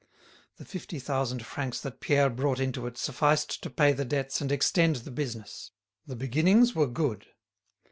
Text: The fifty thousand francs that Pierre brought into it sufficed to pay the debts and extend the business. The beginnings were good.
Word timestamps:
The 0.55 0.65
fifty 0.65 0.97
thousand 0.97 1.45
francs 1.45 1.79
that 1.81 1.99
Pierre 1.99 2.31
brought 2.31 2.59
into 2.59 2.87
it 2.87 2.97
sufficed 2.97 3.61
to 3.61 3.69
pay 3.69 3.91
the 3.93 4.03
debts 4.03 4.41
and 4.41 4.51
extend 4.51 4.95
the 4.95 5.11
business. 5.11 5.69
The 6.07 6.15
beginnings 6.15 6.73
were 6.73 6.87
good. 6.87 7.27